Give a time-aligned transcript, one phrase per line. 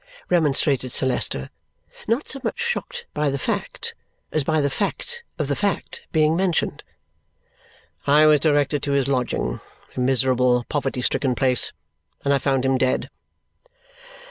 [0.31, 1.51] remonstrated Sir Leicester.
[2.07, 3.93] Not so much shocked by the fact
[4.31, 6.83] as by the fact of the fact being mentioned.
[8.07, 9.59] "I was directed to his lodging
[9.95, 11.71] a miserable, poverty stricken place
[12.25, 13.11] and I found him dead."